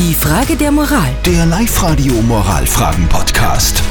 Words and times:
Die 0.00 0.14
Frage 0.14 0.56
der 0.56 0.72
Moral. 0.72 1.10
Der 1.26 1.44
Live-Radio 1.44 2.14
Moralfragen-Podcast. 2.22 3.82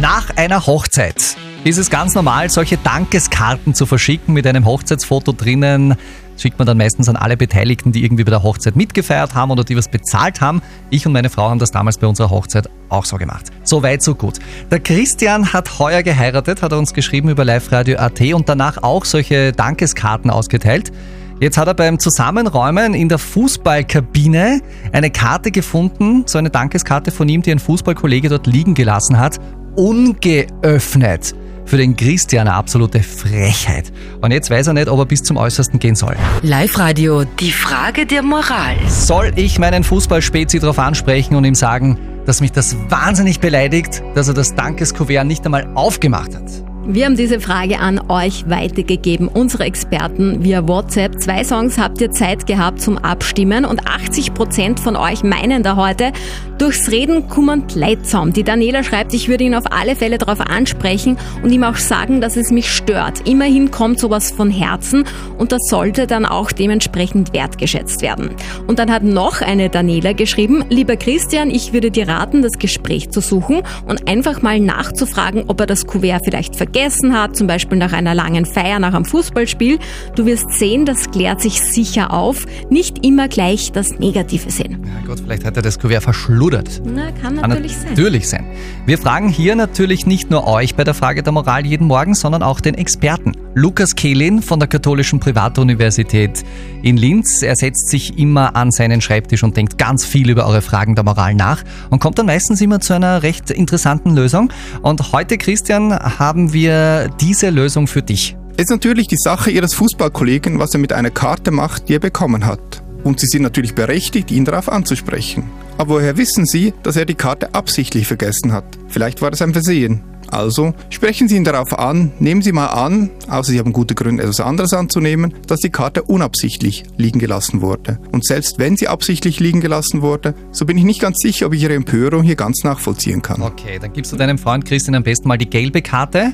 Nach 0.00 0.30
einer 0.36 0.64
Hochzeit 0.64 1.36
ist 1.64 1.76
es 1.76 1.90
ganz 1.90 2.14
normal, 2.14 2.48
solche 2.48 2.76
Dankeskarten 2.76 3.74
zu 3.74 3.84
verschicken 3.84 4.34
mit 4.34 4.46
einem 4.46 4.64
Hochzeitsfoto 4.64 5.32
drinnen. 5.32 5.96
Das 6.34 6.42
schickt 6.42 6.56
man 6.56 6.66
dann 6.66 6.78
meistens 6.78 7.08
an 7.08 7.16
alle 7.16 7.36
Beteiligten, 7.36 7.90
die 7.90 8.04
irgendwie 8.04 8.22
bei 8.22 8.30
der 8.30 8.44
Hochzeit 8.44 8.76
mitgefeiert 8.76 9.34
haben 9.34 9.50
oder 9.50 9.64
die 9.64 9.76
was 9.76 9.88
bezahlt 9.88 10.40
haben. 10.40 10.62
Ich 10.88 11.04
und 11.04 11.12
meine 11.14 11.30
Frau 11.30 11.50
haben 11.50 11.58
das 11.58 11.72
damals 11.72 11.98
bei 11.98 12.06
unserer 12.06 12.30
Hochzeit 12.30 12.70
auch 12.90 13.06
so 13.06 13.16
gemacht. 13.16 13.46
So 13.64 13.82
weit, 13.82 14.02
so 14.02 14.14
gut. 14.14 14.38
Der 14.70 14.78
Christian 14.78 15.52
hat 15.52 15.80
heuer 15.80 16.04
geheiratet, 16.04 16.62
hat 16.62 16.70
er 16.70 16.78
uns 16.78 16.94
geschrieben 16.94 17.28
über 17.28 17.44
Live-Radio.at 17.44 18.20
und 18.34 18.48
danach 18.48 18.84
auch 18.84 19.04
solche 19.04 19.50
Dankeskarten 19.50 20.30
ausgeteilt. 20.30 20.92
Jetzt 21.40 21.56
hat 21.56 21.68
er 21.68 21.74
beim 21.74 22.00
Zusammenräumen 22.00 22.94
in 22.94 23.08
der 23.08 23.18
Fußballkabine 23.18 24.60
eine 24.92 25.10
Karte 25.10 25.52
gefunden, 25.52 26.24
so 26.26 26.36
eine 26.36 26.50
Dankeskarte 26.50 27.12
von 27.12 27.28
ihm, 27.28 27.42
die 27.42 27.52
ein 27.52 27.60
Fußballkollege 27.60 28.28
dort 28.28 28.48
liegen 28.48 28.74
gelassen 28.74 29.18
hat, 29.18 29.38
ungeöffnet. 29.76 31.36
Für 31.64 31.76
den 31.76 31.96
Christian 31.96 32.48
eine 32.48 32.56
absolute 32.56 33.00
Frechheit. 33.00 33.92
Und 34.20 34.32
jetzt 34.32 34.50
weiß 34.50 34.68
er 34.68 34.72
nicht, 34.72 34.88
ob 34.88 34.98
er 34.98 35.06
bis 35.06 35.22
zum 35.22 35.36
Äußersten 35.36 35.78
gehen 35.78 35.94
soll. 35.94 36.16
Live-Radio. 36.42 37.24
Die 37.24 37.52
Frage 37.52 38.06
der 38.06 38.22
Moral. 38.22 38.74
Soll 38.88 39.32
ich 39.36 39.60
meinen 39.60 39.84
Fußballspezi 39.84 40.58
darauf 40.58 40.78
ansprechen 40.78 41.36
und 41.36 41.44
ihm 41.44 41.54
sagen, 41.54 41.98
dass 42.26 42.40
mich 42.40 42.52
das 42.52 42.74
wahnsinnig 42.88 43.38
beleidigt, 43.38 44.02
dass 44.14 44.28
er 44.28 44.34
das 44.34 44.54
Dankeskuvert 44.54 45.26
nicht 45.26 45.44
einmal 45.44 45.68
aufgemacht 45.74 46.34
hat? 46.34 46.67
Wir 46.90 47.04
haben 47.04 47.16
diese 47.16 47.38
Frage 47.38 47.80
an 47.80 48.00
euch 48.08 48.48
weitergegeben, 48.48 49.28
unsere 49.28 49.64
Experten 49.64 50.42
via 50.42 50.66
WhatsApp. 50.66 51.20
Zwei 51.20 51.44
Songs 51.44 51.76
habt 51.76 52.00
ihr 52.00 52.12
Zeit 52.12 52.46
gehabt 52.46 52.80
zum 52.80 52.96
Abstimmen 52.96 53.66
und 53.66 53.86
80 53.86 54.32
Prozent 54.32 54.80
von 54.80 54.96
euch 54.96 55.22
meinen 55.22 55.62
da 55.62 55.76
heute, 55.76 56.12
durchs 56.58 56.90
Reden 56.90 57.28
kummern 57.28 57.64
Leitsam. 57.74 58.32
Die 58.32 58.42
Daniela 58.42 58.82
schreibt, 58.82 59.14
ich 59.14 59.28
würde 59.28 59.44
ihn 59.44 59.54
auf 59.54 59.64
alle 59.70 59.96
Fälle 59.96 60.18
darauf 60.18 60.40
ansprechen 60.40 61.16
und 61.42 61.50
ihm 61.52 61.62
auch 61.64 61.76
sagen, 61.76 62.20
dass 62.20 62.36
es 62.36 62.50
mich 62.50 62.70
stört. 62.70 63.28
Immerhin 63.28 63.70
kommt 63.70 64.00
sowas 64.00 64.30
von 64.30 64.50
Herzen 64.50 65.04
und 65.38 65.52
das 65.52 65.62
sollte 65.68 66.06
dann 66.06 66.26
auch 66.26 66.52
dementsprechend 66.52 67.32
wertgeschätzt 67.32 68.02
werden. 68.02 68.30
Und 68.66 68.78
dann 68.78 68.90
hat 68.90 69.02
noch 69.02 69.40
eine 69.40 69.68
Daniela 69.68 70.12
geschrieben, 70.12 70.64
lieber 70.68 70.96
Christian, 70.96 71.50
ich 71.50 71.72
würde 71.72 71.90
dir 71.90 72.08
raten, 72.08 72.42
das 72.42 72.58
Gespräch 72.58 73.10
zu 73.10 73.20
suchen 73.20 73.62
und 73.86 74.08
einfach 74.08 74.42
mal 74.42 74.60
nachzufragen, 74.60 75.44
ob 75.46 75.60
er 75.60 75.66
das 75.66 75.86
Kuvert 75.86 76.24
vielleicht 76.24 76.56
vergessen 76.56 77.16
hat, 77.16 77.36
zum 77.36 77.46
Beispiel 77.46 77.78
nach 77.78 77.92
einer 77.92 78.14
langen 78.14 78.46
Feier, 78.46 78.78
nach 78.78 78.94
einem 78.94 79.04
Fußballspiel. 79.04 79.78
Du 80.16 80.26
wirst 80.26 80.50
sehen, 80.52 80.84
das 80.84 81.10
klärt 81.10 81.40
sich 81.40 81.60
sicher 81.60 82.12
auf. 82.12 82.46
Nicht 82.70 83.04
immer 83.04 83.28
gleich 83.28 83.72
das 83.72 83.98
Negative 83.98 84.50
sehen. 84.50 84.84
Ja 84.84 85.06
Gott, 85.06 85.20
vielleicht 85.20 85.44
hat 85.44 85.56
er 85.56 85.62
das 85.62 85.78
Kuvert 85.78 86.02
verschluddert. 86.48 86.82
Na, 86.84 87.10
kann 87.12 87.36
natürlich 87.36 87.76
sein. 87.76 87.90
Natürlich 87.90 88.28
sein. 88.28 88.46
Wir 88.86 88.98
fragen 88.98 89.28
hier 89.28 89.54
natürlich 89.54 90.06
nicht 90.06 90.30
nur 90.30 90.46
euch 90.46 90.74
bei 90.74 90.84
der 90.84 90.94
Frage 90.94 91.22
der 91.22 91.32
Moral 91.32 91.66
jeden 91.66 91.86
Morgen, 91.86 92.14
sondern 92.14 92.42
auch 92.42 92.60
den 92.60 92.74
Experten. 92.74 93.32
Lukas 93.54 93.94
Kehlin 93.94 94.42
von 94.42 94.58
der 94.58 94.68
Katholischen 94.68 95.20
Privatuniversität 95.20 96.44
in 96.82 96.96
Linz. 96.96 97.42
Er 97.42 97.56
setzt 97.56 97.88
sich 97.88 98.18
immer 98.18 98.56
an 98.56 98.70
seinen 98.70 99.00
Schreibtisch 99.00 99.42
und 99.42 99.56
denkt 99.56 99.78
ganz 99.78 100.04
viel 100.04 100.30
über 100.30 100.46
eure 100.46 100.62
Fragen 100.62 100.94
der 100.94 101.04
Moral 101.04 101.34
nach 101.34 101.62
und 101.90 102.00
kommt 102.00 102.18
dann 102.18 102.26
meistens 102.26 102.60
immer 102.60 102.80
zu 102.80 102.94
einer 102.94 103.22
recht 103.22 103.50
interessanten 103.50 104.14
Lösung. 104.14 104.52
Und 104.82 105.12
heute, 105.12 105.38
Christian, 105.38 105.92
haben 105.92 106.52
wir 106.52 107.10
diese 107.20 107.50
Lösung 107.50 107.86
für 107.86 108.02
dich. 108.02 108.36
Es 108.56 108.64
ist 108.64 108.70
natürlich 108.70 109.06
die 109.06 109.16
Sache 109.16 109.50
Ihres 109.50 109.74
Fußballkollegen, 109.74 110.58
was 110.58 110.74
er 110.74 110.80
mit 110.80 110.92
einer 110.92 111.10
Karte 111.10 111.52
macht, 111.52 111.88
die 111.88 111.94
er 111.94 112.00
bekommen 112.00 112.44
hat. 112.44 112.82
Und 113.04 113.20
Sie 113.20 113.26
sind 113.26 113.42
natürlich 113.42 113.74
berechtigt, 113.74 114.32
ihn 114.32 114.44
darauf 114.44 114.68
anzusprechen. 114.68 115.44
Aber 115.78 115.94
woher 115.94 116.16
wissen 116.16 116.44
Sie, 116.44 116.74
dass 116.82 116.96
er 116.96 117.04
die 117.04 117.14
Karte 117.14 117.54
absichtlich 117.54 118.06
vergessen 118.06 118.52
hat? 118.52 118.64
Vielleicht 118.88 119.22
war 119.22 119.32
es 119.32 119.40
ein 119.40 119.52
Versehen. 119.52 120.02
Also 120.30 120.74
sprechen 120.90 121.28
Sie 121.28 121.36
ihn 121.36 121.44
darauf 121.44 121.78
an, 121.78 122.12
nehmen 122.18 122.42
Sie 122.42 122.52
mal 122.52 122.66
an, 122.66 123.10
außer 123.28 123.52
Sie 123.52 123.58
haben 123.58 123.72
gute 123.72 123.94
Gründe, 123.94 124.22
etwas 124.24 124.40
anderes 124.40 124.74
anzunehmen, 124.74 125.32
dass 125.46 125.60
die 125.60 125.70
Karte 125.70 126.02
unabsichtlich 126.02 126.84
liegen 126.96 127.18
gelassen 127.18 127.62
wurde. 127.62 127.98
Und 128.12 128.26
selbst 128.26 128.58
wenn 128.58 128.76
sie 128.76 128.88
absichtlich 128.88 129.40
liegen 129.40 129.60
gelassen 129.60 130.02
wurde, 130.02 130.34
so 130.52 130.66
bin 130.66 130.76
ich 130.76 130.84
nicht 130.84 131.00
ganz 131.00 131.18
sicher, 131.20 131.46
ob 131.46 131.54
ich 131.54 131.62
Ihre 131.62 131.74
Empörung 131.74 132.22
hier 132.22 132.36
ganz 132.36 132.62
nachvollziehen 132.64 133.22
kann. 133.22 133.40
Okay, 133.40 133.78
dann 133.80 133.92
gibst 133.92 134.12
du 134.12 134.16
deinem 134.16 134.36
Freund 134.36 134.64
Christian 134.64 134.94
am 134.96 135.02
besten 135.02 135.28
mal 135.28 135.38
die 135.38 135.48
gelbe 135.48 135.80
Karte 135.80 136.32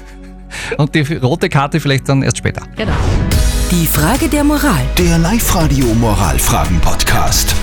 und 0.78 0.94
die 0.94 1.00
rote 1.16 1.48
Karte 1.48 1.80
vielleicht 1.80 2.08
dann 2.08 2.22
erst 2.22 2.38
später. 2.38 2.62
Genau. 2.76 2.92
Die 3.70 3.86
Frage 3.86 4.28
der 4.28 4.44
Moral. 4.44 4.86
Der 4.98 5.18
Live-Radio 5.18 5.86
Moralfragen-Podcast. 5.94 7.54